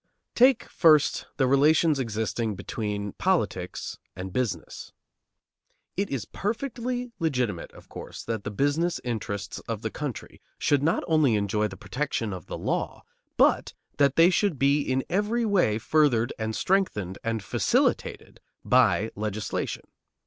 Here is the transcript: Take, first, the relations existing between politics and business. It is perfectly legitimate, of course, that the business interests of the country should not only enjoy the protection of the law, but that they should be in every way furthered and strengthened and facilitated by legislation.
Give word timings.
Take, 0.33 0.63
first, 0.63 1.27
the 1.37 1.45
relations 1.45 1.99
existing 1.99 2.55
between 2.55 3.11
politics 3.11 3.99
and 4.15 4.33
business. 4.33 4.91
It 5.95 6.09
is 6.09 6.25
perfectly 6.25 7.11
legitimate, 7.19 7.71
of 7.73 7.87
course, 7.87 8.23
that 8.23 8.43
the 8.43 8.49
business 8.49 8.99
interests 9.03 9.59
of 9.67 9.83
the 9.83 9.91
country 9.91 10.41
should 10.57 10.81
not 10.81 11.03
only 11.05 11.35
enjoy 11.35 11.67
the 11.67 11.77
protection 11.77 12.33
of 12.33 12.47
the 12.47 12.57
law, 12.57 13.03
but 13.37 13.75
that 13.97 14.15
they 14.15 14.31
should 14.31 14.57
be 14.57 14.81
in 14.81 15.03
every 15.07 15.45
way 15.45 15.77
furthered 15.77 16.33
and 16.39 16.55
strengthened 16.55 17.19
and 17.23 17.43
facilitated 17.43 18.39
by 18.65 19.11
legislation. 19.15 19.83